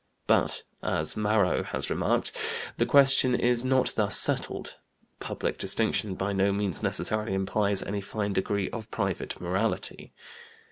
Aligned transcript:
But, 0.25 0.63
as 0.81 1.15
Marro 1.15 1.61
has 1.63 1.91
remarked, 1.91 2.35
the 2.77 2.87
question 2.87 3.35
is 3.35 3.63
not 3.63 3.93
thus 3.95 4.17
settled. 4.17 4.77
Public 5.19 5.59
distinction 5.59 6.15
by 6.15 6.33
no 6.33 6.51
means 6.51 6.81
necessarily 6.81 7.35
implies 7.35 7.83
any 7.83 8.01
fine 8.01 8.33
degree 8.33 8.67
of 8.71 8.89
private 8.89 9.39
morality. 9.39 10.11